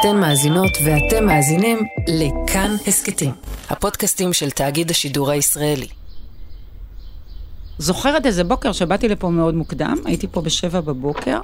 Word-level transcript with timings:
אתן 0.00 0.20
מאזינות 0.20 0.70
ואתם 0.84 1.26
מאזינים 1.26 1.78
לכאן 2.08 2.76
הסכתים, 2.86 3.30
הפודקאסטים 3.68 4.32
של 4.32 4.50
תאגיד 4.50 4.90
השידור 4.90 5.30
הישראלי. 5.30 5.86
זוכרת 7.78 8.26
איזה 8.26 8.44
בוקר 8.44 8.72
שבאתי 8.72 9.08
לפה 9.08 9.28
מאוד 9.28 9.54
מוקדם, 9.54 9.96
הייתי 10.04 10.26
פה 10.28 10.40
בשבע 10.40 10.80
בבוקר, 10.80 11.40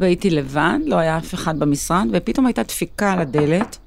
והייתי 0.00 0.30
לבד, 0.30 0.78
לא 0.84 0.96
היה 0.96 1.18
אף 1.18 1.34
אחד 1.34 1.58
במשרד, 1.58 2.06
ופתאום 2.12 2.46
הייתה 2.46 2.62
דפיקה 2.62 3.12
על 3.12 3.18
הדלת. 3.18 3.78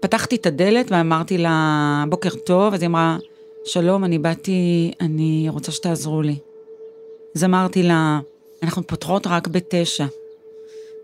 פתחתי 0.00 0.36
את 0.36 0.46
הדלת 0.46 0.90
ואמרתי 0.90 1.38
לה, 1.38 2.04
בוקר 2.08 2.30
טוב, 2.46 2.74
אז 2.74 2.82
היא 2.82 2.88
אמרה, 2.88 3.18
שלום, 3.64 4.04
אני 4.04 4.18
באתי, 4.18 4.92
אני 5.00 5.46
רוצה 5.48 5.72
שתעזרו 5.72 6.22
לי. 6.22 6.38
אז 7.36 7.44
אמרתי 7.44 7.82
לה, 7.82 8.20
אנחנו 8.62 8.86
פותחות 8.86 9.26
רק 9.26 9.48
בתשע. 9.48 10.06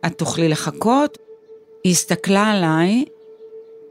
את 0.07 0.19
תוכלי 0.19 0.49
לחכות? 0.49 1.19
היא 1.85 1.93
הסתכלה 1.93 2.51
עליי 2.51 3.05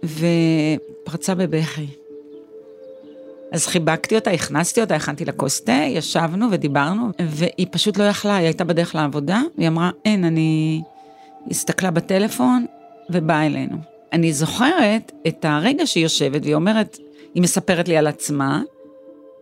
ופרצה 0.04 1.36
בבכי. 1.36 1.88
אז 3.52 3.68
חיבקתי 3.68 4.16
אותה, 4.16 4.32
הכנסתי 4.32 4.82
אותה, 4.82 4.96
הכנתי 4.96 5.26
לה 5.26 5.32
כוס 5.32 5.62
תה, 5.62 5.72
ישבנו 5.88 6.48
ודיברנו, 6.52 7.10
והיא 7.20 7.68
פשוט 7.72 7.98
לא 7.98 8.04
יכלה, 8.04 8.36
היא 8.36 8.46
הייתה 8.46 8.64
בדרך 8.64 8.96
לעבודה, 8.96 9.42
והיא 9.58 9.68
אמרה, 9.68 9.92
אין, 10.06 10.24
אני... 10.26 10.82
היא 11.46 11.52
הסתכלה 11.52 11.92
בטלפון 11.92 12.66
ובאה 13.10 13.46
אלינו. 13.46 13.78
אני 14.14 14.34
זוכרת 14.34 15.12
את 15.28 15.46
הרגע 15.46 15.88
שהיא 15.88 16.04
יושבת 16.04 16.42
והיא 16.44 16.56
אומרת, 16.56 16.98
היא 17.34 17.44
מספרת 17.44 17.88
לי 17.88 17.98
על 17.98 18.08
עצמה, 18.08 18.62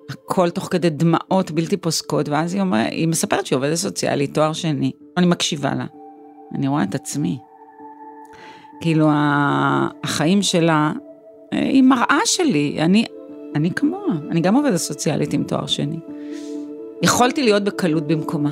הכל 0.10 0.50
תוך 0.50 0.68
כדי 0.72 0.90
דמעות 0.90 1.52
בלתי 1.52 1.78
פוסקות, 1.78 2.30
ואז 2.30 2.54
היא 2.54 2.62
אומרת, 2.62 2.92
היא 2.92 3.08
מספרת 3.08 3.46
שהיא 3.46 3.58
עובדת 3.58 3.76
סוציאלית, 3.76 4.34
תואר 4.34 4.54
שני. 4.54 4.92
אני 5.18 5.26
מקשיבה 5.26 5.74
לה. 5.76 5.86
אני 6.56 6.68
רואה 6.68 6.84
את 6.84 6.96
עצמי. 6.96 7.40
כאילו, 8.82 9.10
החיים 10.04 10.42
שלה, 10.42 10.92
אה, 11.54 11.60
היא 11.60 11.84
מראה 11.84 12.20
שלי, 12.26 12.78
אני, 12.80 13.06
אני 13.56 13.72
כמוה, 13.72 14.14
אני 14.32 14.42
גם 14.42 14.56
עובדת 14.56 14.78
סוציאלית 14.78 15.34
עם 15.34 15.44
תואר 15.44 15.66
שני. 15.66 16.00
יכולתי 17.02 17.44
להיות 17.44 17.64
בקלות 17.64 18.08
במקומה. 18.08 18.50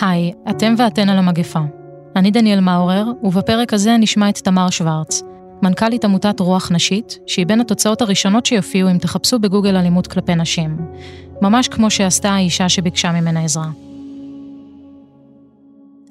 היי, 0.00 0.32
אתם 0.50 0.74
ואתן 0.78 1.08
על 1.08 1.18
המגפה. 1.18 1.60
אני 2.16 2.30
דניאל 2.30 2.60
מאורר, 2.60 3.04
ובפרק 3.22 3.72
הזה 3.72 3.96
נשמע 3.96 4.28
את 4.28 4.38
תמר 4.38 4.70
שוורץ, 4.70 5.22
מנכ"לית 5.62 6.04
עמותת 6.04 6.40
רוח 6.40 6.72
נשית, 6.72 7.18
שהיא 7.26 7.46
בין 7.46 7.60
התוצאות 7.60 8.02
הראשונות 8.02 8.46
שיופיעו 8.46 8.90
אם 8.90 8.98
תחפשו 8.98 9.38
בגוגל 9.38 9.76
אלימות 9.76 10.06
כלפי 10.06 10.34
נשים. 10.34 10.76
ממש 11.42 11.68
כמו 11.68 11.90
שעשתה 11.90 12.30
האישה 12.30 12.68
שביקשה 12.68 13.12
ממנה 13.12 13.44
עזרה. 13.44 13.70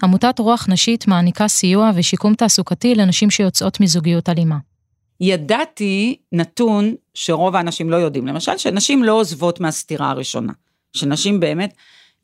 עמותת 0.03 0.39
רוח 0.39 0.65
נשית 0.69 1.07
מעניקה 1.07 1.47
סיוע 1.47 1.91
ושיקום 1.95 2.33
תעסוקתי 2.33 2.95
לנשים 2.95 3.29
שיוצאות 3.29 3.79
מזוגיות 3.79 4.29
אלימה. 4.29 4.57
ידעתי 5.21 6.15
נתון 6.31 6.95
שרוב 7.13 7.55
האנשים 7.55 7.89
לא 7.89 7.95
יודעים, 7.95 8.27
למשל 8.27 8.57
שנשים 8.57 9.03
לא 9.03 9.13
עוזבות 9.13 9.59
מהסתירה 9.59 10.09
הראשונה, 10.09 10.53
שנשים 10.93 11.39
באמת 11.39 11.73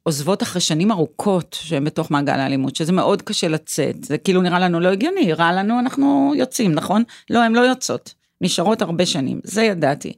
עוזבות 0.03 0.43
אחרי 0.43 0.61
שנים 0.61 0.91
ארוכות 0.91 1.57
שהן 1.61 1.83
בתוך 1.83 2.11
מעגל 2.11 2.33
האלימות, 2.33 2.75
שזה 2.75 2.91
מאוד 2.91 3.21
קשה 3.21 3.47
לצאת, 3.47 4.03
זה 4.03 4.17
כאילו 4.17 4.41
נראה 4.41 4.59
לנו 4.59 4.79
לא 4.79 4.87
הגיוני, 4.87 5.33
רע 5.33 5.51
לנו, 5.51 5.79
אנחנו 5.79 6.33
יוצאים, 6.35 6.71
נכון? 6.71 7.03
לא, 7.29 7.39
הן 7.39 7.53
לא 7.53 7.61
יוצאות, 7.61 8.13
נשארות 8.41 8.81
הרבה 8.81 9.05
שנים, 9.05 9.39
זה 9.43 9.63
ידעתי. 9.63 10.13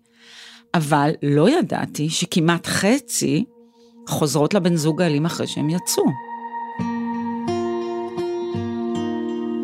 אבל 0.73 1.11
לא 1.23 1.49
ידעתי 1.49 2.09
שכמעט 2.09 2.67
חצי 2.67 3.45
חוזרות 4.07 4.53
לבן 4.53 4.75
זוג 4.75 5.01
האלים 5.01 5.25
אחרי 5.25 5.47
שהם 5.47 5.69
יצאו. 5.69 6.03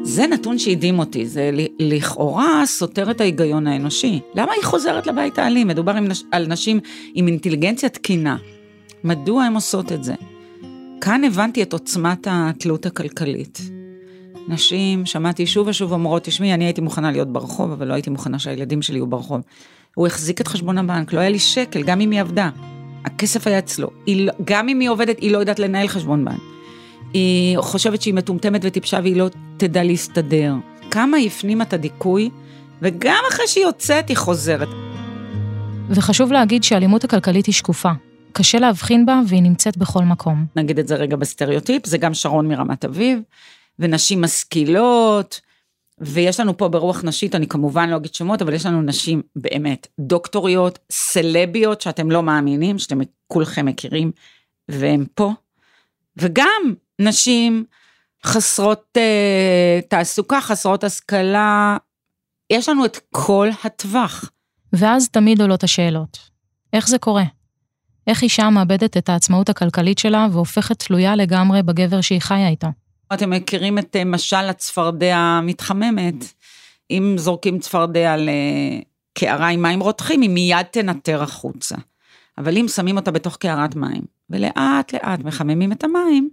זה 0.03 0.28
נתון 0.28 0.57
שהדהים 0.59 1.00
אותי, 1.00 1.25
זה 1.25 1.51
לכאורה 1.79 2.66
סותר 2.66 3.12
את 3.12 3.22
ההיגיון 3.22 3.67
האנושי. 3.67 4.19
למה 4.35 4.51
היא 4.53 4.63
חוזרת 4.63 5.07
לבית 5.07 5.40
האלים? 5.40 5.67
מדובר 5.67 5.94
על 6.31 6.47
נשים 6.47 6.79
עם 7.13 7.28
אינטליגנציה 7.28 7.90
תקינה, 7.90 8.38
מדוע 9.03 9.44
הן 9.44 9.53
עושות 9.53 9.91
את 9.91 10.03
זה? 10.03 10.13
כאן 11.01 11.23
הבנתי 11.23 11.63
את 11.63 11.73
עוצמת 11.73 12.28
התלות 12.31 12.85
הכלכלית. 12.85 13.62
נשים, 14.47 15.06
שמעתי 15.06 15.47
שוב 15.47 15.67
ושוב 15.67 15.91
אומרות, 15.91 16.23
תשמעי, 16.23 16.53
אני 16.53 16.66
הייתי 16.66 16.81
מוכנה 16.81 17.11
להיות 17.11 17.34
ברחוב, 17.34 17.72
אבל 17.72 17.88
לא 17.88 17.94
הייתי 17.94 18.09
מוכנה 18.09 18.40
שהילדים 18.40 18.81
שלי 18.81 18.95
יהיו 18.95 19.07
ברחוב. 19.07 19.41
הוא 19.95 20.07
החזיק 20.07 20.41
את 20.41 20.47
חשבון 20.47 20.78
הבנק, 20.78 21.13
לא 21.13 21.19
היה 21.19 21.29
לי 21.29 21.40
שקל, 21.40 21.84
גם 21.84 22.01
אם 22.01 22.11
היא 22.11 22.22
עבדה. 22.22 22.50
הכסף 23.06 23.47
היה 23.47 23.59
אצלו. 23.59 23.90
היא, 24.06 24.25
לא, 24.25 24.34
גם 24.44 24.69
אם 24.69 24.79
היא 24.79 24.90
עובדת, 24.90 25.19
היא 25.19 25.31
לא 25.31 25.38
יודעת 25.38 25.59
לנהל 25.59 25.88
חשבון 25.88 26.25
בנק. 26.25 26.40
היא 27.13 27.57
חושבת 27.57 28.01
שהיא 28.01 28.13
מטומטמת 28.13 28.61
וטיפשה 28.63 29.00
והיא 29.03 29.16
לא 29.16 29.29
תדע 29.57 29.84
להסתדר. 29.84 30.53
כמה 30.91 31.17
היא 31.17 31.28
הפנימה 31.28 31.63
את 31.63 31.73
הדיכוי, 31.73 32.29
וגם 32.81 33.23
אחרי 33.29 33.47
שהיא 33.47 33.63
יוצאת, 33.63 34.09
היא 34.09 34.17
חוזרת. 34.17 34.69
וחשוב 35.90 36.31
להגיד 36.31 36.63
שהאלימות 36.63 37.03
הכלכלית 37.03 37.45
היא 37.45 37.53
שקופה. 37.53 37.91
קשה 38.34 38.59
להבחין 38.59 39.06
בה 39.06 39.22
והיא 39.28 39.42
נמצאת 39.42 39.78
בכל 39.78 40.03
מקום. 40.03 40.46
נגיד 40.56 40.80
את 40.80 40.88
זה 40.88 40.96
רגע 40.96 41.16
בסטריאוטיפ, 41.16 41.86
זה 41.86 41.97
גם 41.97 42.14
שרון 42.14 42.47
מרמת 42.47 42.86
אביב, 42.86 43.19
ונשים 43.80 44.22
משכילות, 44.22 45.42
ויש 46.00 46.40
לנו 46.40 46.58
פה 46.58 46.68
ברוח 46.68 47.03
נשית, 47.03 47.36
אני 47.36 47.47
כמובן 47.47 47.90
לא 47.90 47.96
אגיד 47.96 48.14
שמות, 48.14 48.41
אבל 48.41 48.53
יש 48.53 48.66
לנו 48.66 48.81
נשים 48.81 49.22
באמת 49.36 49.88
דוקטוריות, 50.00 50.80
סלבס, 50.91 51.81
שאתם 51.81 52.12
לא 52.12 52.24
מאמינים, 52.24 52.80
שאתם 52.80 53.00
כולכם 53.28 53.66
מכירים, 53.66 54.12
והן 54.70 55.06
פה. 55.14 55.34
וגם 56.18 56.74
נשים 57.00 57.66
חסרות 58.25 58.97
אה, 58.97 59.80
תעסוקה, 59.88 60.41
חסרות 60.41 60.84
השכלה, 60.84 61.78
יש 62.50 62.70
לנו 62.70 62.86
את 62.86 62.97
כל 63.12 63.50
הטווח. 63.64 64.31
ואז 64.74 65.09
תמיד 65.09 65.41
עולות 65.41 65.64
השאלות. 65.64 66.18
איך 66.74 66.88
זה 66.88 66.97
קורה? 66.97 67.24
איך 68.07 68.23
אישה 68.23 68.50
מאבדת 68.50 68.97
את 68.97 69.09
העצמאות 69.09 69.50
הכלכלית 69.50 70.00
שלה 70.00 70.28
והופכת 70.31 70.84
תלויה 70.84 71.16
לגמרי 71.16 71.63
בגבר 71.63 72.01
שהיא 72.01 72.22
חיה 72.22 72.47
איתו. 72.47 72.67
אתם 73.13 73.29
מכירים 73.29 73.78
את 73.78 73.95
אה, 73.95 74.06
משל 74.06 74.35
הצפרדע 74.50 75.17
המתחממת? 75.17 76.16
אם 76.91 77.16
זורקים 77.17 77.59
צפרדע 77.59 78.16
לקערה 78.17 79.47
עם 79.47 79.61
מים 79.61 79.79
רותחים, 79.79 80.22
היא 80.22 80.29
מיד 80.29 80.66
תנטר 80.72 81.23
החוצה. 81.23 81.75
אבל 82.38 82.57
אם 82.57 82.67
שמים 82.67 82.97
אותה 82.97 83.11
בתוך 83.11 83.38
קערת 83.38 83.75
מים, 83.75 84.01
ולאט 84.29 84.94
לאט 84.94 85.19
מחממים 85.19 85.72
את 85.72 85.84
המים, 85.84 86.29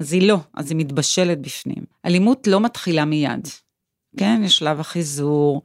אז 0.00 0.12
היא 0.12 0.28
לא, 0.28 0.38
אז 0.54 0.70
היא 0.70 0.78
מתבשלת 0.78 1.40
בפנים. 1.40 1.84
אלימות 2.06 2.46
לא 2.46 2.60
מתחילה 2.60 3.04
מיד, 3.04 3.48
כן? 4.16 4.42
יש 4.44 4.56
שלב 4.58 4.80
החיזור, 4.80 5.62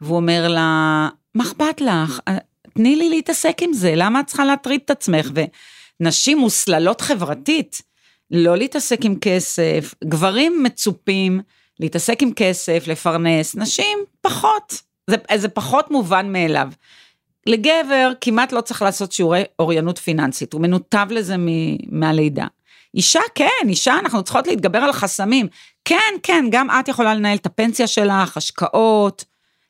והוא 0.00 0.16
אומר 0.16 0.48
לה, 0.48 1.08
מה 1.34 1.44
אכפת 1.44 1.80
לך? 1.80 2.20
תני 2.78 2.96
לי 2.96 3.08
להתעסק 3.08 3.56
עם 3.62 3.72
זה, 3.72 3.92
למה 3.96 4.20
את 4.20 4.26
צריכה 4.26 4.44
להטריד 4.44 4.80
את 4.84 4.90
עצמך? 4.90 5.30
ונשים 6.00 6.38
מוסללות 6.38 7.00
חברתית, 7.00 7.82
לא 8.30 8.56
להתעסק 8.56 9.04
עם 9.04 9.18
כסף, 9.20 9.94
גברים 10.04 10.62
מצופים 10.62 11.40
להתעסק 11.80 12.22
עם 12.22 12.32
כסף, 12.32 12.84
לפרנס, 12.86 13.54
נשים 13.54 13.98
פחות, 14.20 14.82
זה, 15.10 15.16
זה 15.34 15.48
פחות 15.48 15.90
מובן 15.90 16.32
מאליו. 16.32 16.68
לגבר 17.46 18.12
כמעט 18.20 18.52
לא 18.52 18.60
צריך 18.60 18.82
לעשות 18.82 19.12
שיעורי 19.12 19.42
אוריינות 19.58 19.98
פיננסית, 19.98 20.52
הוא 20.52 20.60
מנותב 20.60 21.06
לזה 21.10 21.36
מ, 21.36 21.46
מהלידה. 22.00 22.46
אישה 22.94 23.20
כן, 23.34 23.68
אישה 23.68 23.98
אנחנו 23.98 24.22
צריכות 24.22 24.46
להתגבר 24.46 24.78
על 24.78 24.92
חסמים. 24.92 25.48
כן, 25.84 26.14
כן, 26.22 26.44
גם 26.50 26.70
את 26.70 26.88
יכולה 26.88 27.14
לנהל 27.14 27.36
את 27.36 27.46
הפנסיה 27.46 27.86
שלך, 27.86 28.36
השקעות, 28.36 29.24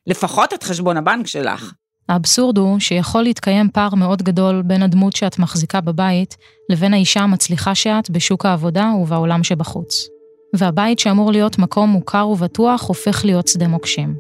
לפחות 0.07 0.55
את 0.55 0.63
חשבון 0.63 0.97
הבנק 0.97 1.27
שלך. 1.27 1.73
האבסורד 2.09 2.59
הוא 2.59 2.79
שיכול 2.79 3.23
להתקיים 3.23 3.69
פער 3.73 3.95
מאוד 3.95 4.23
גדול 4.23 4.63
בין 4.63 4.83
הדמות 4.83 5.17
שאת 5.17 5.39
מחזיקה 5.39 5.81
בבית, 5.81 6.37
לבין 6.69 6.95
האישה 6.95 7.21
המצליחה 7.21 7.75
שאת 7.75 8.11
בשוק 8.11 8.47
העבודה 8.47 8.93
ובעולם 9.01 9.45
שבחוץ. 9.45 10.09
והבית 10.55 10.99
שאמור 10.99 11.33
להיות 11.33 11.59
מקום 11.59 11.91
מוכר 11.91 12.29
ובטוח, 12.29 12.89
הופך 12.89 13.25
להיות 13.25 13.49
שדה 13.49 13.69
מוקשים. 13.69 14.15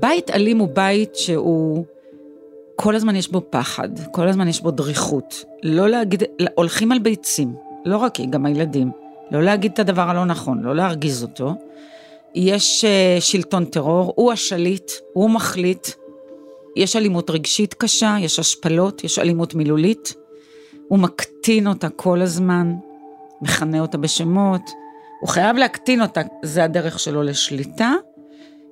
בית 0.00 0.30
אלים 0.30 0.58
הוא 0.58 0.68
בית 0.74 1.16
שהוא... 1.16 1.84
כל 2.76 2.94
הזמן 2.94 3.16
יש 3.16 3.28
בו 3.28 3.42
פחד, 3.50 3.88
כל 4.12 4.28
הזמן 4.28 4.48
יש 4.48 4.60
בו 4.60 4.70
דריכות. 4.70 5.44
לא 5.62 5.88
להגיד, 5.88 6.22
הולכים 6.54 6.92
על 6.92 6.98
ביצים, 6.98 7.54
לא 7.84 7.96
רק 7.96 8.16
היא, 8.16 8.28
גם 8.28 8.46
הילדים. 8.46 8.90
לא 9.30 9.42
להגיד 9.42 9.72
את 9.72 9.78
הדבר 9.78 10.10
הלא 10.10 10.24
נכון, 10.24 10.62
לא 10.62 10.76
להרגיז 10.76 11.22
אותו. 11.22 11.54
יש 12.34 12.84
uh, 12.84 13.20
שלטון 13.20 13.64
טרור, 13.64 14.12
הוא 14.16 14.32
השליט, 14.32 14.92
הוא 15.12 15.30
מחליט, 15.30 15.88
יש 16.76 16.96
אלימות 16.96 17.30
רגשית 17.30 17.74
קשה, 17.74 18.16
יש 18.20 18.38
השפלות, 18.38 19.04
יש 19.04 19.18
אלימות 19.18 19.54
מילולית. 19.54 20.14
הוא 20.88 20.98
מקטין 20.98 21.66
אותה 21.66 21.88
כל 21.88 22.22
הזמן, 22.22 22.74
מכנה 23.42 23.80
אותה 23.80 23.98
בשמות. 23.98 24.62
הוא 25.20 25.28
חייב 25.28 25.56
להקטין 25.56 26.02
אותה, 26.02 26.20
זה 26.42 26.64
הדרך 26.64 26.98
שלו 26.98 27.22
לשליטה. 27.22 27.92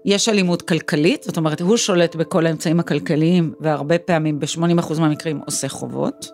יש 0.05 0.29
אלימות 0.29 0.63
כלכלית, 0.63 1.23
זאת 1.23 1.37
אומרת, 1.37 1.61
הוא 1.61 1.77
שולט 1.77 2.17
בכל 2.17 2.47
האמצעים 2.47 2.81
הכלכליים, 2.81 3.53
והרבה 3.61 3.99
פעמים, 3.99 4.41
ב-80% 4.41 5.01
מהמקרים, 5.01 5.41
עושה 5.47 5.69
חובות, 5.69 6.29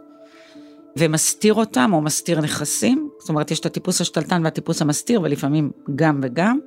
ומסתיר 0.99 1.55
אותם, 1.55 1.91
או 1.93 2.01
מסתיר 2.01 2.41
נכסים. 2.41 3.09
זאת 3.21 3.29
אומרת, 3.29 3.51
יש 3.51 3.61
את 3.61 3.67
הטיפוס 3.67 4.01
השתלטן 4.01 4.45
והטיפוס 4.45 4.83
המסתיר, 4.83 5.21
ולפעמים 5.23 5.71
גם 5.97 6.21
וגם. 6.23 6.59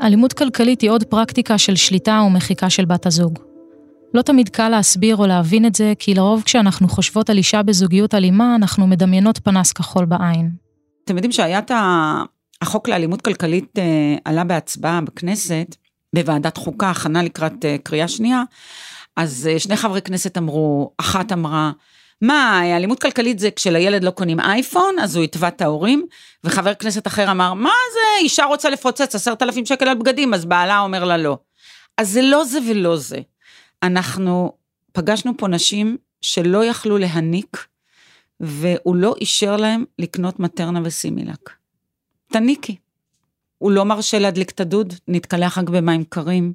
אלימות 0.00 0.32
כלכלית 0.32 0.80
היא 0.80 0.90
עוד 0.90 1.04
פרקטיקה 1.04 1.58
של 1.58 1.76
שליטה 1.76 2.22
ומחיקה 2.26 2.70
של 2.70 2.84
בת 2.84 3.06
הזוג. 3.06 3.47
לא 4.14 4.22
תמיד 4.22 4.48
קל 4.48 4.68
להסביר 4.68 5.16
או 5.16 5.26
להבין 5.26 5.66
את 5.66 5.74
זה, 5.74 5.92
כי 5.98 6.14
לרוב 6.14 6.42
כשאנחנו 6.42 6.88
חושבות 6.88 7.30
על 7.30 7.36
אישה 7.36 7.62
בזוגיות 7.62 8.14
אלימה, 8.14 8.54
אנחנו 8.56 8.86
מדמיינות 8.86 9.38
פנס 9.38 9.72
כחול 9.72 10.04
בעין. 10.04 10.50
אתם 11.04 11.16
יודעים 11.16 11.32
שהיה 11.32 11.58
את 11.58 11.72
החוק 12.62 12.88
לאלימות 12.88 13.22
כלכלית 13.22 13.78
אה, 13.78 14.16
עלה 14.24 14.44
בהצבעה 14.44 15.00
בכנסת, 15.00 15.76
בוועדת 16.14 16.56
חוקה, 16.56 16.90
הכנה 16.90 17.22
לקראת 17.22 17.64
אה, 17.64 17.76
קריאה 17.82 18.08
שנייה, 18.08 18.42
אז 19.16 19.48
אה, 19.52 19.58
שני 19.58 19.76
חברי 19.76 20.02
כנסת 20.02 20.38
אמרו, 20.38 20.92
אחת 20.98 21.32
אמרה, 21.32 21.70
מה, 22.22 22.60
אלימות 22.76 23.02
כלכלית 23.02 23.38
זה 23.38 23.50
כשלילד 23.50 24.04
לא 24.04 24.10
קונים 24.10 24.40
אייפון, 24.40 24.96
אז 25.02 25.16
הוא 25.16 25.24
יתבע 25.24 25.48
את 25.48 25.62
ההורים, 25.62 26.06
וחבר 26.44 26.74
כנסת 26.74 27.06
אחר 27.06 27.30
אמר, 27.30 27.54
מה 27.54 27.70
זה, 27.92 28.24
אישה 28.24 28.44
רוצה 28.44 28.70
לפוצץ 28.70 29.14
עשרת 29.14 29.42
אלפים 29.42 29.66
שקל 29.66 29.88
על 29.88 29.94
בגדים, 29.94 30.34
אז 30.34 30.44
בעלה 30.44 30.80
אומר 30.80 31.04
לה 31.04 31.16
לא. 31.16 31.38
אז 31.98 32.08
זה 32.08 32.22
לא 32.22 32.44
זה 32.44 32.58
ולא 32.70 32.96
זה. 32.96 33.18
אנחנו 33.82 34.52
פגשנו 34.92 35.32
פה 35.36 35.48
נשים 35.48 35.96
שלא 36.20 36.64
יכלו 36.64 36.98
להניק, 36.98 37.66
והוא 38.40 38.96
לא 38.96 39.14
אישר 39.20 39.56
להם 39.56 39.84
לקנות 39.98 40.40
מטרנה 40.40 40.80
וסימילק. 40.84 41.50
תניקי. 42.32 42.76
הוא 43.58 43.70
לא 43.70 43.84
מרשה 43.84 44.18
להדליק 44.18 44.50
את 44.50 44.60
הדוד, 44.60 44.94
נתקלח 45.08 45.58
רק 45.58 45.68
במים 45.68 46.04
קרים. 46.04 46.52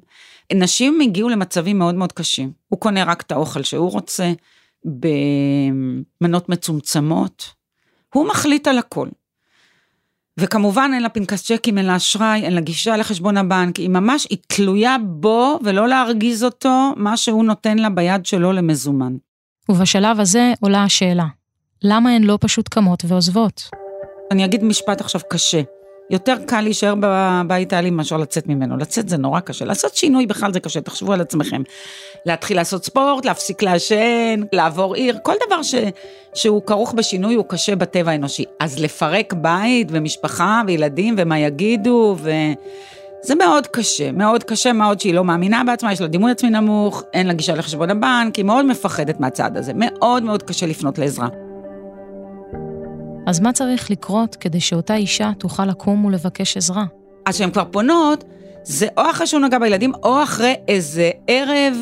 נשים 0.52 1.00
הגיעו 1.00 1.28
למצבים 1.28 1.78
מאוד 1.78 1.94
מאוד 1.94 2.12
קשים. 2.12 2.52
הוא 2.68 2.80
קונה 2.80 3.04
רק 3.04 3.22
את 3.22 3.32
האוכל 3.32 3.62
שהוא 3.62 3.90
רוצה, 3.90 4.32
במנות 4.84 6.48
מצומצמות. 6.48 7.54
הוא 8.14 8.28
מחליט 8.28 8.68
על 8.68 8.78
הכל. 8.78 9.08
וכמובן 10.40 10.90
אין 10.94 11.02
לה 11.02 11.08
פנקס 11.08 11.44
צ'קים, 11.44 11.78
אין 11.78 11.86
לה 11.86 11.96
אשראי, 11.96 12.42
אין 12.44 12.54
לה 12.54 12.60
גישה 12.60 12.96
לחשבון 12.96 13.36
הבנק, 13.36 13.76
היא 13.76 13.88
ממש, 13.88 14.26
היא 14.30 14.38
תלויה 14.46 14.96
בו 15.02 15.58
ולא 15.64 15.88
להרגיז 15.88 16.44
אותו, 16.44 16.92
מה 16.96 17.16
שהוא 17.16 17.44
נותן 17.44 17.78
לה 17.78 17.90
ביד 17.90 18.26
שלו 18.26 18.52
למזומן. 18.52 19.16
ובשלב 19.68 20.20
הזה 20.20 20.52
עולה 20.60 20.84
השאלה, 20.84 21.26
למה 21.82 22.10
הן 22.10 22.24
לא 22.24 22.38
פשוט 22.40 22.68
קמות 22.68 23.04
ועוזבות? 23.08 23.70
אני 24.30 24.44
אגיד 24.44 24.64
משפט 24.64 25.00
עכשיו 25.00 25.20
קשה. 25.30 25.62
יותר 26.10 26.36
קל 26.46 26.60
להישאר 26.60 26.94
בבית 27.00 27.72
האלים 27.72 27.96
מאשר 27.96 28.16
לצאת 28.16 28.46
ממנו. 28.46 28.76
לצאת 28.76 29.08
זה 29.08 29.16
נורא 29.16 29.40
קשה, 29.40 29.64
לעשות 29.64 29.96
שינוי 29.96 30.26
בכלל 30.26 30.52
זה 30.52 30.60
קשה, 30.60 30.80
תחשבו 30.80 31.12
על 31.12 31.20
עצמכם. 31.20 31.62
להתחיל 32.26 32.56
לעשות 32.56 32.84
ספורט, 32.84 33.24
להפסיק 33.24 33.62
לעשן, 33.62 34.40
לעבור 34.52 34.94
עיר, 34.94 35.18
כל 35.22 35.34
דבר 35.46 35.62
ש, 35.62 35.74
שהוא 36.34 36.62
כרוך 36.66 36.92
בשינוי 36.92 37.34
הוא 37.34 37.44
קשה 37.48 37.76
בטבע 37.76 38.10
האנושי. 38.10 38.44
אז 38.60 38.78
לפרק 38.78 39.32
בית 39.32 39.88
ומשפחה 39.90 40.62
וילדים 40.66 41.14
ומה 41.18 41.38
יגידו 41.38 42.16
ו... 42.18 42.30
זה 43.26 43.34
מאוד 43.34 43.66
קשה, 43.66 44.12
מאוד 44.12 44.44
קשה 44.44 44.72
מאוד 44.72 45.00
שהיא 45.00 45.14
לא 45.14 45.24
מאמינה 45.24 45.62
בעצמה, 45.66 45.92
יש 45.92 46.00
לה 46.00 46.06
דימוי 46.06 46.30
עצמי 46.30 46.50
נמוך, 46.50 47.02
אין 47.12 47.26
לה 47.26 47.32
גישה 47.32 47.54
לחשבון 47.54 47.90
הבנק, 47.90 48.36
היא 48.36 48.44
מאוד 48.44 48.66
מפחדת 48.66 49.20
מהצעד 49.20 49.56
הזה, 49.56 49.72
מאוד 49.74 50.22
מאוד 50.22 50.42
קשה 50.42 50.66
לפנות 50.66 50.98
לעזרה. 50.98 51.28
אז 53.26 53.40
מה 53.40 53.52
צריך 53.52 53.90
לקרות 53.90 54.36
כדי 54.36 54.60
שאותה 54.60 54.94
אישה 54.94 55.30
תוכל 55.38 55.64
לקום 55.64 56.04
ולבקש 56.04 56.56
עזרה? 56.56 56.84
אז 57.26 57.34
כשהן 57.34 57.50
כבר 57.50 57.64
פונות, 57.70 58.24
זה 58.62 58.86
או 58.96 59.10
אחרי 59.10 59.26
שהוא 59.26 59.40
נגע 59.40 59.58
בילדים, 59.58 59.92
או 60.02 60.22
אחרי 60.22 60.54
איזה 60.68 61.10
ערב 61.26 61.76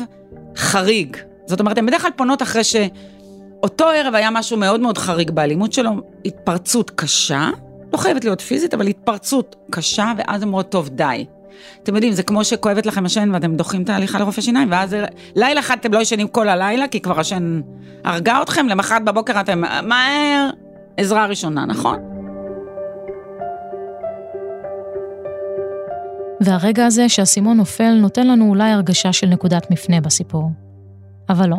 חריג. 0.55 1.17
זאת 1.45 1.59
אומרת, 1.59 1.77
הן 1.77 1.85
בדרך 1.85 2.01
כלל 2.01 2.11
פונות 2.15 2.41
אחרי 2.41 2.63
שאותו 2.63 3.85
ערב 3.85 4.15
היה 4.15 4.29
משהו 4.31 4.57
מאוד 4.57 4.79
מאוד 4.79 4.97
חריג 4.97 5.31
באלימות 5.31 5.73
שלו, 5.73 5.91
התפרצות 6.25 6.91
קשה, 6.95 7.49
לא 7.93 7.97
חייבת 7.97 8.23
להיות 8.23 8.41
פיזית, 8.41 8.73
אבל 8.73 8.87
התפרצות 8.87 9.55
קשה, 9.71 10.11
ואז 10.17 10.43
אומרות, 10.43 10.69
טוב, 10.69 10.89
די. 10.89 11.25
אתם 11.83 11.95
יודעים, 11.95 12.13
זה 12.13 12.23
כמו 12.23 12.43
שכואבת 12.43 12.85
לכם 12.85 13.05
השן 13.05 13.29
ואתם 13.33 13.55
דוחים 13.55 13.83
את 13.83 13.89
ההליכה 13.89 14.19
לרופא 14.19 14.41
שיניים, 14.41 14.71
ואז 14.71 14.95
לילה 15.35 15.59
אחד 15.59 15.77
אתם 15.79 15.93
לא 15.93 15.99
ישנים 15.99 16.27
כל 16.27 16.49
הלילה, 16.49 16.87
כי 16.87 16.99
כבר 16.99 17.19
השן 17.19 17.61
הרגה 18.03 18.41
אתכם, 18.41 18.67
למחרת 18.67 19.05
בבוקר 19.05 19.41
אתם 19.41 19.61
מהר, 19.83 20.49
עזרה 20.97 21.25
ראשונה, 21.25 21.65
נכון? 21.65 21.99
והרגע 26.41 26.85
הזה 26.85 27.09
שהאסימון 27.09 27.57
נופל 27.57 27.93
נותן 27.93 28.27
לנו 28.27 28.49
אולי 28.49 28.71
הרגשה 28.71 29.13
של 29.13 29.27
נקודת 29.27 29.71
מפנה 29.71 30.01
בסיפור. 30.01 30.51
אבל 31.29 31.49
לא. 31.49 31.57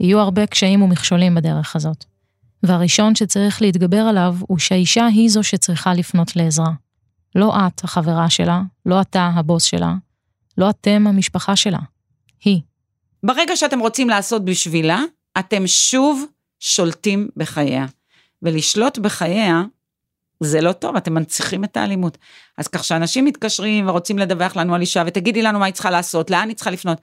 יהיו 0.00 0.18
הרבה 0.18 0.46
קשיים 0.46 0.82
ומכשולים 0.82 1.34
בדרך 1.34 1.76
הזאת. 1.76 2.04
והראשון 2.62 3.14
שצריך 3.14 3.62
להתגבר 3.62 4.00
עליו 4.00 4.36
הוא 4.40 4.58
שהאישה 4.58 5.06
היא 5.06 5.30
זו 5.30 5.42
שצריכה 5.42 5.94
לפנות 5.94 6.36
לעזרה. 6.36 6.72
לא 7.34 7.54
את, 7.66 7.84
החברה 7.84 8.30
שלה, 8.30 8.62
לא 8.86 9.00
אתה, 9.00 9.30
הבוס 9.34 9.64
שלה, 9.64 9.94
לא 10.58 10.70
אתם, 10.70 11.06
המשפחה 11.06 11.56
שלה. 11.56 11.78
היא. 12.44 12.60
ברגע 13.22 13.56
שאתם 13.56 13.80
רוצים 13.80 14.08
לעשות 14.08 14.44
בשבילה, 14.44 15.00
אתם 15.38 15.66
שוב 15.66 16.24
שולטים 16.60 17.28
בחייה. 17.36 17.86
ולשלוט 18.42 18.98
בחייה, 18.98 19.62
זה 20.40 20.60
לא 20.60 20.72
טוב, 20.72 20.96
אתם 20.96 21.14
מנציחים 21.14 21.64
את 21.64 21.76
האלימות. 21.76 22.18
אז 22.58 22.68
כך 22.68 22.84
שאנשים 22.84 23.24
מתקשרים 23.24 23.88
ורוצים 23.88 24.18
לדווח 24.18 24.56
לנו 24.56 24.74
על 24.74 24.80
אישה, 24.80 25.02
ותגידי 25.06 25.42
לנו 25.42 25.58
מה 25.58 25.64
היא 25.64 25.74
צריכה 25.74 25.90
לעשות, 25.90 26.30
לאן 26.30 26.48
היא 26.48 26.56
צריכה 26.56 26.70
לפנות. 26.70 27.00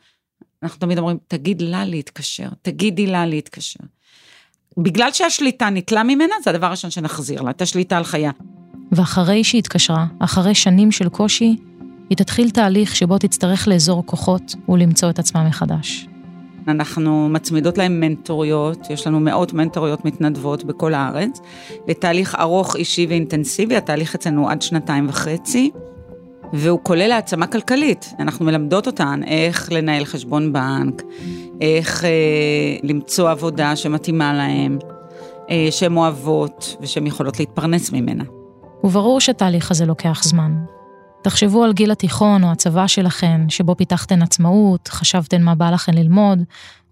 אנחנו 0.63 0.79
תמיד 0.79 0.97
אומרים, 0.97 1.17
תגיד 1.27 1.61
לה 1.61 1.85
להתקשר, 1.85 2.49
תגידי 2.61 3.07
לה 3.07 3.25
להתקשר. 3.25 3.79
בגלל 4.77 5.11
שהשליטה 5.11 5.69
ניטלה 5.69 6.03
ממנה, 6.03 6.35
זה 6.43 6.49
הדבר 6.49 6.67
הראשון 6.67 6.91
שנחזיר 6.91 7.41
לה, 7.41 7.49
את 7.49 7.61
השליטה 7.61 7.97
על 7.97 8.03
חייה. 8.03 8.31
ואחרי 8.91 9.43
שהיא 9.43 9.59
התקשרה, 9.59 10.05
אחרי 10.19 10.55
שנים 10.55 10.91
של 10.91 11.09
קושי, 11.09 11.57
היא 12.09 12.17
תתחיל 12.17 12.49
תהליך 12.49 12.95
שבו 12.95 13.17
תצטרך 13.17 13.67
לאזור 13.67 14.05
כוחות 14.05 14.55
ולמצוא 14.69 15.09
את 15.09 15.19
עצמה 15.19 15.43
מחדש. 15.43 16.07
אנחנו 16.67 17.29
מצמידות 17.29 17.77
להם 17.77 17.99
מנטוריות, 17.99 18.89
יש 18.89 19.07
לנו 19.07 19.19
מאות 19.19 19.53
מנטוריות 19.53 20.05
מתנדבות 20.05 20.63
בכל 20.63 20.93
הארץ, 20.93 21.41
לתהליך 21.87 22.35
ארוך, 22.39 22.75
אישי 22.75 23.05
ואינטנסיבי, 23.09 23.75
התהליך 23.75 24.15
אצלנו 24.15 24.49
עד 24.49 24.61
שנתיים 24.61 25.09
וחצי, 25.09 25.71
והוא 26.53 26.79
כולל 26.83 27.11
העצמה 27.11 27.47
כלכלית. 27.47 28.13
אנחנו 28.19 28.45
מלמדות 28.45 28.87
אותן 28.87 29.21
איך 29.27 29.71
לנהל 29.71 30.05
חשבון 30.05 30.53
בנק, 30.53 31.01
איך 31.61 32.05
אה, 32.05 32.09
למצוא 32.83 33.29
עבודה 33.29 33.75
שמתאימה 33.75 34.33
להם, 34.33 34.77
אה, 35.49 35.67
שהן 35.71 35.97
אוהבות 35.97 36.75
ושהן 36.81 37.07
יכולות 37.07 37.39
להתפרנס 37.39 37.91
ממנה. 37.91 38.23
וברור 38.83 39.19
שהתהליך 39.19 39.71
הזה 39.71 39.85
לוקח 39.85 40.21
זמן. 40.23 40.51
תחשבו 41.23 41.63
על 41.63 41.73
גיל 41.73 41.91
התיכון 41.91 42.43
או 42.43 42.51
הצבא 42.51 42.87
שלכן, 42.87 43.49
שבו 43.49 43.75
פיתחתן 43.75 44.21
עצמאות, 44.21 44.87
חשבתן 44.87 45.43
מה 45.43 45.55
בא 45.55 45.71
לכן 45.71 45.93
ללמוד, 45.93 46.39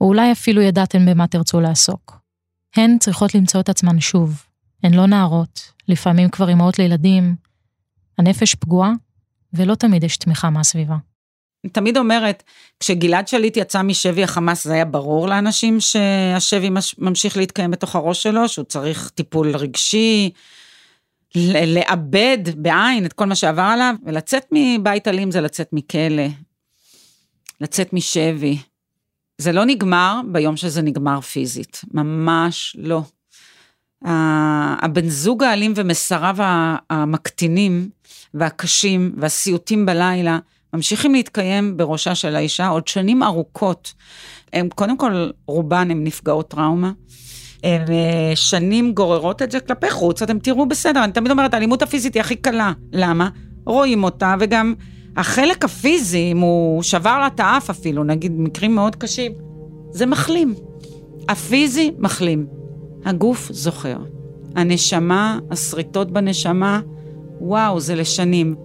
או 0.02 0.08
אולי 0.08 0.32
אפילו 0.32 0.62
ידעתן 0.62 1.06
במה 1.06 1.28
תרצו 1.28 1.60
לעסוק. 1.60 2.18
הן 2.76 2.98
צריכות 3.00 3.36
למצוא 3.36 3.60
את 3.60 3.70
עצמן 3.70 4.00
שוב. 4.00 4.44
הן 4.84 4.94
לא 4.94 5.06
נערות, 5.06 5.72
לפעמים 5.88 6.30
כבר 6.30 6.50
אימהות 6.50 6.80
לילדים. 6.80 7.36
הנפש 8.18 8.56
פגועה, 8.56 8.92
ולא 9.54 9.76
תמיד 9.76 10.04
יש 10.04 10.18
תמיכה 10.18 10.50
מהסביבה. 10.50 10.96
אני 11.64 11.72
תמיד 11.72 11.98
אומרת, 11.98 12.44
כשגלעד 12.80 13.28
שליט 13.28 13.58
יצא 13.58 13.82
משבי 13.82 14.24
החמאס, 14.24 14.64
זה 14.64 14.74
היה 14.74 14.86
ברור 14.86 15.28
לאנשים 15.28 15.80
שהשבי 15.80 16.70
ממשיך 16.98 17.38
להתקיים 17.38 17.72
בתוך 17.72 17.96
הראש 17.96 18.24
שלו, 18.24 18.50
שהוא 18.50 18.66
צריך 18.66 19.10
טיפול 19.16 19.56
רגשי, 19.56 20.30
לאבד 21.68 22.38
בעין 22.56 23.06
את 23.06 23.14
כל 23.14 23.26
מה 23.26 23.36
שעבר 23.36 23.62
עליו, 23.62 23.96
ולצאת 24.06 24.46
מבית 24.52 25.08
אלים 25.08 25.32
זה 25.32 25.42
לצאת 25.42 25.70
מכלא, 25.74 26.24
לצאת 27.62 27.94
משבי. 27.94 28.58
זה 29.38 29.52
לא 29.52 29.66
נגמר 29.66 30.22
ביום 30.32 30.58
שזה 30.58 30.82
נגמר 30.82 31.22
פיזית, 31.22 31.82
ממש 31.94 32.76
לא. 32.80 33.02
הבן 34.82 35.10
זוג 35.10 35.44
האלים 35.44 35.74
ומסריו 35.76 36.36
המקטינים 36.90 37.90
והקשים 38.34 39.16
והסיוטים 39.18 39.86
בלילה 39.86 40.40
ממשיכים 40.74 41.14
להתקיים 41.14 41.78
בראשה 41.78 42.16
של 42.16 42.36
האישה 42.36 42.68
עוד 42.68 42.88
שנים 42.88 43.24
ארוכות. 43.24 43.94
הם 44.54 44.70
קודם 44.70 44.98
כל, 44.98 45.30
רובן 45.48 45.92
הן 45.92 46.04
נפגעות 46.04 46.50
טראומה. 46.50 46.92
הן 47.64 47.82
אה, 47.90 48.32
שנים 48.36 48.94
גוררות 48.94 49.42
את 49.42 49.52
זה 49.52 49.60
כלפי 49.60 49.90
חוץ, 49.90 50.22
אתם 50.22 50.40
תראו 50.40 50.66
בסדר, 50.66 51.04
אני 51.04 51.12
תמיד 51.12 51.32
אומרת, 51.32 51.54
האלימות 51.54 51.82
הפיזית 51.82 52.14
היא 52.14 52.22
הכי 52.22 52.36
קלה. 52.36 52.72
למה? 52.94 53.30
רואים 53.66 54.04
אותה, 54.04 54.36
וגם 54.40 54.74
החלק 55.18 55.66
הפיזי, 55.66 56.32
אם 56.32 56.40
הוא 56.40 56.84
שבר 56.84 57.20
לה 57.20 57.28
את 57.28 57.40
האף 57.40 57.70
אפילו, 57.70 58.04
נגיד 58.04 58.32
מקרים 58.36 58.76
מאוד 58.76 58.96
קשים, 58.96 59.32
זה 59.92 60.06
מחלים. 60.06 60.56
הפיזי 61.30 61.92
מחלים. 62.00 62.48
הגוף 63.06 63.52
זוכר. 63.52 63.98
הנשמה, 64.56 65.40
השריטות 65.52 66.12
בנשמה, 66.12 66.82
וואו, 67.42 67.80
זה 67.80 67.96
לשנים. 67.96 68.56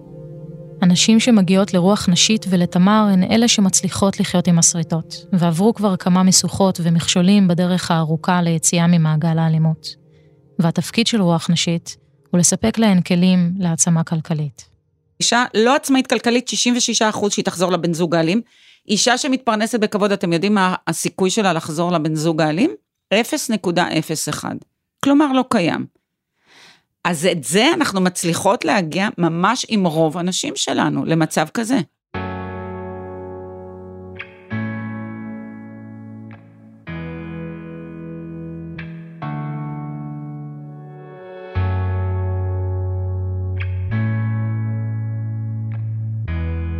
הנשים 0.81 1.19
שמגיעות 1.19 1.73
לרוח 1.73 2.09
נשית 2.09 2.45
ולתמר 2.49 3.07
הן 3.11 3.23
אלה 3.23 3.47
שמצליחות 3.47 4.19
לחיות 4.19 4.47
עם 4.47 4.59
השריטות, 4.59 5.25
ועברו 5.33 5.73
כבר 5.73 5.95
כמה 5.95 6.23
משוכות 6.23 6.79
ומכשולים 6.83 7.47
בדרך 7.47 7.91
הארוכה 7.91 8.41
ליציאה 8.41 8.87
ממעגל 8.87 9.39
האלימות. 9.39 9.95
והתפקיד 10.59 11.07
של 11.07 11.21
רוח 11.21 11.49
נשית 11.49 11.97
הוא 12.31 12.39
לספק 12.39 12.77
להן 12.77 13.01
כלים 13.01 13.53
להעצמה 13.59 14.03
כלכלית. 14.03 14.69
אישה 15.19 15.45
לא 15.53 15.75
עצמאית 15.75 16.07
כלכלית, 16.07 16.47
66 16.47 17.01
אחוז 17.01 17.33
שהיא 17.33 17.45
תחזור 17.45 17.71
לבן 17.71 17.93
זוג 17.93 18.15
האלים. 18.15 18.41
אישה 18.87 19.17
שמתפרנסת 19.17 19.79
בכבוד, 19.79 20.11
אתם 20.11 20.33
יודעים 20.33 20.53
מה 20.53 20.75
הסיכוי 20.87 21.29
שלה 21.29 21.53
לחזור 21.53 21.91
לבן 21.91 22.15
זוג 22.15 22.41
האלים? 22.41 22.71
0.01. 23.13 24.43
כלומר, 25.03 25.33
לא 25.33 25.43
קיים. 25.49 25.96
אז 27.07 27.27
את 27.31 27.43
זה 27.43 27.65
אנחנו 27.73 28.01
מצליחות 28.01 28.65
להגיע 28.65 29.07
ממש 29.17 29.65
עם 29.69 29.85
רוב 29.85 30.17
הנשים 30.17 30.53
שלנו 30.55 31.05
למצב 31.05 31.47
כזה. 31.53 31.79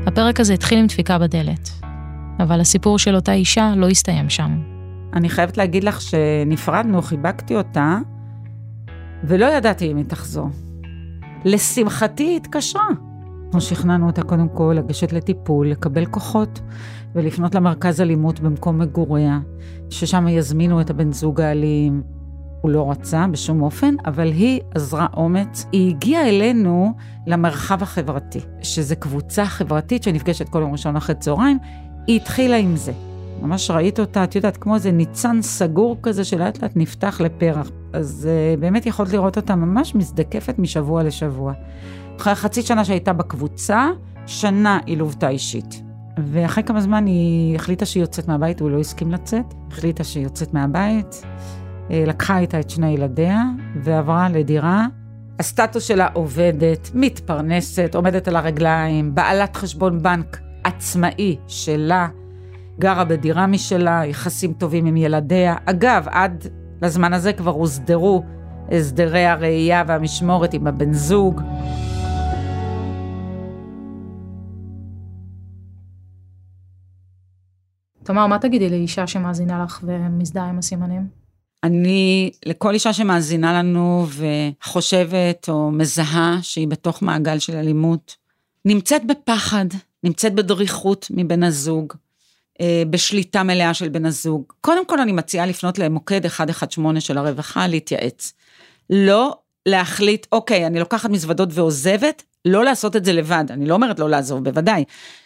הפרק 0.07 0.39
הזה 0.39 0.53
התחיל 0.53 0.79
עם 0.79 0.87
דפיקה 0.87 1.19
בדלת, 1.19 1.69
אבל 2.39 2.61
הסיפור 2.61 2.99
של 2.99 3.15
אותה 3.15 3.33
אישה 3.33 3.73
לא 3.75 3.89
הסתיים 3.89 4.29
שם. 4.29 4.61
אני 5.13 5.29
חייבת 5.29 5.57
להגיד 5.57 5.83
לך 5.83 6.01
שנפרדנו, 6.01 7.01
חיבקתי 7.01 7.55
אותה, 7.55 7.97
ולא 9.23 9.45
ידעתי 9.45 9.91
אם 9.91 9.97
היא 9.97 10.05
תחזור. 10.05 10.49
לשמחתי 11.45 12.23
היא 12.23 12.37
התקשרה. 12.37 12.87
אנחנו 13.45 13.61
שכנענו 13.61 14.07
אותה 14.07 14.23
קודם 14.23 14.47
כל 14.49 14.75
לגשת 14.77 15.13
לטיפול, 15.13 15.69
לקבל 15.69 16.05
כוחות 16.05 16.61
ולפנות 17.15 17.55
למרכז 17.55 18.01
אלימות 18.01 18.39
במקום 18.39 18.79
מגוריה, 18.79 19.39
ששם 19.89 20.27
יזמינו 20.27 20.81
את 20.81 20.89
הבן 20.89 21.11
זוג 21.11 21.41
האלים. 21.41 22.03
הוא 22.61 22.71
לא 22.71 22.91
רצה 22.91 23.25
בשום 23.31 23.61
אופן, 23.61 23.95
אבל 24.05 24.27
היא 24.27 24.61
אזרה 24.75 25.07
אומץ. 25.13 25.65
היא 25.71 25.89
הגיעה 25.89 26.29
אלינו 26.29 26.93
למרחב 27.27 27.83
החברתי, 27.83 28.39
שזה 28.61 28.95
קבוצה 28.95 29.45
חברתית 29.45 30.03
שנפגשת 30.03 30.49
כל 30.49 30.59
יום 30.59 30.71
ראשון 30.71 30.95
אחרי 30.95 31.15
צהריים. 31.15 31.57
היא 32.07 32.15
התחילה 32.15 32.57
עם 32.57 32.75
זה. 32.75 32.91
ממש 33.41 33.71
ראית 33.71 33.99
אותה, 33.99 34.23
את 34.23 34.35
יודעת, 34.35 34.57
כמו 34.57 34.75
איזה 34.75 34.91
ניצן 34.91 35.41
סגור 35.41 35.97
כזה 36.03 36.23
שלאט 36.23 36.63
לאט 36.63 36.71
נפתח 36.75 37.21
לפרח. 37.21 37.71
אז 37.93 38.29
uh, 38.29 38.59
באמת 38.59 38.85
יכולת 38.85 39.13
לראות 39.13 39.37
אותה 39.37 39.55
ממש 39.55 39.95
מזדקפת 39.95 40.59
משבוע 40.59 41.03
לשבוע. 41.03 41.53
אחרי 42.17 42.35
חצי 42.35 42.61
שנה 42.61 42.85
שהייתה 42.85 43.13
בקבוצה, 43.13 43.89
שנה 44.25 44.79
היא 44.85 44.97
לוותה 44.97 45.29
אישית. 45.29 45.81
ואחרי 46.17 46.63
כמה 46.63 46.81
זמן 46.81 47.05
היא 47.05 47.55
החליטה 47.55 47.85
שהיא 47.85 48.03
יוצאת 48.03 48.27
מהבית, 48.27 48.59
הוא 48.59 48.69
לא 48.69 48.79
הסכים 48.79 49.11
לצאת, 49.11 49.53
החליטה 49.71 50.03
שהיא 50.03 50.23
יוצאת 50.23 50.53
מהבית, 50.53 51.25
אה, 51.91 52.03
לקחה 52.07 52.39
איתה 52.39 52.59
את 52.59 52.69
שני 52.69 52.89
ילדיה 52.89 53.43
ועברה 53.83 54.29
לדירה. 54.29 54.87
הסטטוס 55.39 55.83
שלה 55.83 56.07
עובדת, 56.13 56.91
מתפרנסת, 56.93 57.95
עומדת 57.95 58.27
על 58.27 58.35
הרגליים, 58.35 59.15
בעלת 59.15 59.55
חשבון 59.55 60.03
בנק 60.03 60.39
עצמאי 60.63 61.37
שלה, 61.47 62.07
גרה 62.79 63.05
בדירה 63.05 63.47
משלה, 63.47 64.01
יחסים 64.05 64.53
טובים 64.53 64.85
עם 64.85 64.97
ילדיה. 64.97 65.55
אגב, 65.65 66.07
עד 66.11 66.47
לזמן 66.81 67.13
הזה 67.13 67.33
כבר 67.33 67.51
הוסדרו 67.51 68.23
הסדרי 68.71 69.25
הראייה 69.25 69.83
והמשמורת 69.87 70.53
עם 70.53 70.67
הבן 70.67 70.93
זוג. 70.93 71.41
תמר, 78.03 78.27
מה 78.27 78.39
תגידי 78.39 78.69
לאישה 78.69 79.07
שמאזינה 79.07 79.63
לך 79.63 79.83
ומזדהה 79.83 80.49
עם 80.49 80.57
הסימנים? 80.57 81.07
אני, 81.63 82.31
לכל 82.45 82.73
אישה 82.73 82.93
שמאזינה 82.93 83.53
לנו 83.53 84.05
וחושבת 84.07 85.49
או 85.49 85.71
מזהה 85.71 86.37
שהיא 86.41 86.67
בתוך 86.67 87.01
מעגל 87.01 87.39
של 87.39 87.55
אלימות, 87.55 88.15
נמצאת 88.65 89.01
בפחד, 89.07 89.65
נמצאת 90.03 90.35
בדריכות 90.35 91.07
מבן 91.11 91.43
הזוג, 91.43 91.93
בשליטה 92.89 93.43
מלאה 93.43 93.73
של 93.73 93.89
בן 93.89 94.05
הזוג. 94.05 94.43
קודם 94.61 94.85
כל 94.85 94.99
אני 94.99 95.11
מציעה 95.11 95.45
לפנות 95.45 95.79
למוקד 95.79 96.21
118 96.39 97.01
של 97.01 97.17
הרווחה, 97.17 97.67
להתייעץ. 97.67 98.33
לא 98.89 99.37
להחליט, 99.65 100.27
אוקיי, 100.31 100.67
אני 100.67 100.79
לוקחת 100.79 101.09
מזוודות 101.09 101.49
ועוזבת, 101.51 102.23
לא 102.45 102.63
לעשות 102.63 102.95
את 102.95 103.05
זה 103.05 103.13
לבד. 103.13 103.45
אני 103.49 103.65
לא 103.65 103.73
אומרת 103.73 103.99
לא 103.99 104.09
לעזוב, 104.09 104.43
בוודאי. 104.43 104.83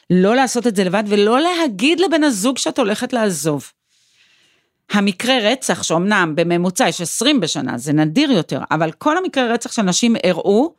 לא 0.10 0.36
לעשות 0.36 0.68
את 0.68 0.76
זה 0.76 0.84
לבד 0.84 1.04
ולא 1.08 1.40
להגיד 1.40 2.00
לבן 2.00 2.24
הזוג 2.24 2.58
שאת 2.58 2.80
הולכת 2.80 3.14
לעזוב. 3.14 3.72
המקרה 4.92 5.38
רצח, 5.42 5.84
שאומנם 5.84 6.34
בממוצע 6.36 6.88
יש 6.88 7.02
20 7.02 7.40
בשנה, 7.40 7.78
זה 7.78 7.94
נדיר 7.94 8.32
יותר, 8.32 8.60
אבל 8.72 8.92
כל 8.92 9.18
המקרה 9.18 9.54
רצח 9.54 9.72
של 9.72 9.82
נשים 9.82 10.16
אירעו, 10.16 10.74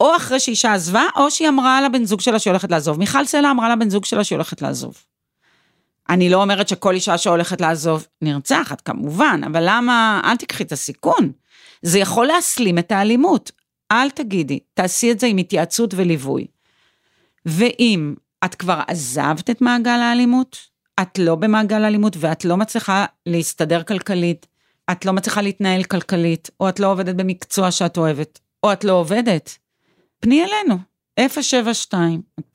או 0.00 0.16
אחרי 0.16 0.40
שאישה 0.40 0.72
עזבה, 0.72 1.02
או 1.16 1.30
שהיא 1.30 1.48
אמרה 1.48 1.82
לבן 1.82 2.04
זוג 2.04 2.20
שלה 2.20 2.38
שהיא 2.38 2.50
הולכת 2.50 2.70
לעזוב. 2.70 2.98
מיכל 2.98 3.24
סלע 3.24 3.50
אמרה 3.50 3.76
לבן 3.76 3.90
זוג 3.90 4.04
שלה 4.04 4.24
שהיא 4.24 4.36
הולכת 4.36 4.62
לעזוב. 4.62 5.04
אני 6.08 6.30
לא 6.30 6.42
אומרת 6.42 6.68
שכל 6.68 6.94
אישה 6.94 7.18
שהולכת 7.18 7.60
לעזוב 7.60 8.06
נרצחת, 8.22 8.80
כמובן, 8.80 9.40
אבל 9.46 9.64
למה, 9.66 10.20
אל 10.24 10.36
תקחי 10.36 10.62
את 10.62 10.72
הסיכון. 10.72 11.32
זה 11.82 11.98
יכול 11.98 12.26
להסלים 12.26 12.78
את 12.78 12.92
האלימות. 12.92 13.52
אל 13.92 14.10
תגידי, 14.10 14.58
תעשי 14.74 15.12
את 15.12 15.20
זה 15.20 15.26
עם 15.26 15.36
התייעצות 15.36 15.94
וליווי. 15.94 16.46
ואם 17.46 18.14
את 18.44 18.54
כבר 18.54 18.80
עזבת 18.86 19.50
את 19.50 19.60
מעגל 19.60 20.00
האלימות, 20.00 20.56
את 21.02 21.18
לא 21.18 21.34
במעגל 21.34 21.84
האלימות 21.84 22.16
ואת 22.20 22.44
לא 22.44 22.56
מצליחה 22.56 23.06
להסתדר 23.26 23.82
כלכלית, 23.82 24.46
את 24.92 25.04
לא 25.04 25.12
מצליחה 25.12 25.42
להתנהל 25.42 25.84
כלכלית, 25.84 26.50
או 26.60 26.68
את 26.68 26.80
לא 26.80 26.92
עובדת 26.92 27.14
במקצוע 27.14 27.70
שאת 27.70 27.96
אוהבת, 27.96 28.38
או 28.62 28.72
את 28.72 28.84
לא 28.84 28.92
עובדת, 28.92 29.58
פני 30.20 30.44
אלינו, 30.44 30.78
072-250-7770, 31.20 32.54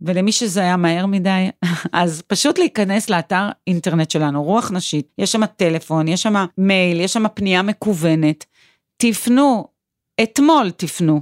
ולמי 0.00 0.32
שזה 0.32 0.60
היה 0.60 0.76
מהר 0.76 1.06
מדי, 1.06 1.48
אז 1.92 2.22
פשוט 2.26 2.58
להיכנס 2.58 3.10
לאתר 3.10 3.48
אינטרנט 3.66 4.10
שלנו, 4.10 4.44
רוח 4.44 4.70
נשית, 4.70 5.12
יש 5.18 5.32
שם 5.32 5.46
טלפון, 5.46 6.08
יש 6.08 6.22
שם 6.22 6.44
מייל, 6.58 7.00
יש 7.00 7.12
שם 7.12 7.24
פנייה 7.34 7.62
מקוונת, 7.62 8.44
תפנו, 8.96 9.68
אתמול 10.22 10.70
תפנו, 10.70 11.20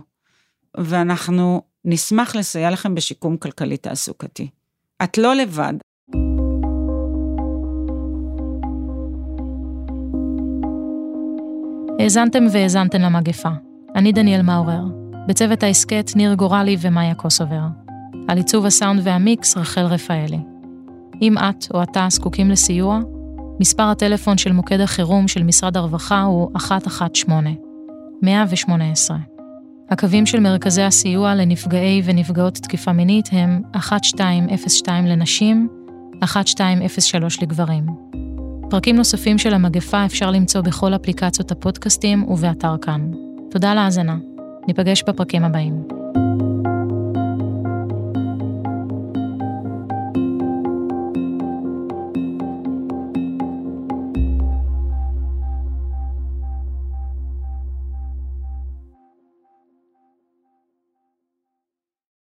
ואנחנו 0.76 1.62
נשמח 1.84 2.36
לסייע 2.36 2.70
לכם 2.70 2.94
בשיקום 2.94 3.36
כלכלי 3.36 3.76
תעסוקתי. 3.76 4.48
את 5.02 5.18
לא 5.18 5.34
לבד. 5.34 5.74
האזנתם 12.00 12.44
והאזנתן 12.52 13.02
למגפה. 13.02 13.48
אני 13.96 14.12
דניאל 14.12 14.42
מאורר. 14.42 14.82
בצוות 15.28 15.62
ההסכת 15.62 16.10
ניר 16.16 16.34
גורלי 16.34 16.76
ומאיה 16.80 17.14
קוסובר. 17.14 17.85
על 18.28 18.36
עיצוב 18.36 18.66
הסאונד 18.66 19.00
והמיקס 19.04 19.56
רחל 19.56 19.84
רפאלי. 19.84 20.38
אם 21.22 21.38
את 21.38 21.66
או 21.74 21.82
אתה 21.82 22.06
זקוקים 22.10 22.50
לסיוע, 22.50 23.00
מספר 23.60 23.82
הטלפון 23.82 24.38
של 24.38 24.52
מוקד 24.52 24.80
החירום 24.80 25.28
של 25.28 25.42
משרד 25.42 25.76
הרווחה 25.76 26.22
הוא 26.22 26.50
118 26.54 27.52
118. 28.22 29.16
הקווים 29.90 30.26
של 30.26 30.40
מרכזי 30.40 30.82
הסיוע 30.82 31.34
לנפגעי 31.34 32.02
ונפגעות 32.04 32.54
תקיפה 32.54 32.92
מינית 32.92 33.28
הם 33.32 33.62
1202 33.74 35.06
לנשים, 35.06 35.68
1203 36.22 37.42
לגברים. 37.42 37.86
פרקים 38.70 38.96
נוספים 38.96 39.38
של 39.38 39.54
המגפה 39.54 40.04
אפשר 40.04 40.30
למצוא 40.30 40.60
בכל 40.60 40.94
אפליקציות 40.94 41.50
הפודקאסטים 41.50 42.28
ובאתר 42.28 42.76
כאן. 42.82 43.10
תודה 43.50 43.72
על 43.72 43.78
ההאזנה. 43.78 44.16
ניפגש 44.68 45.02
בפרקים 45.02 45.44
הבאים. 45.44 45.95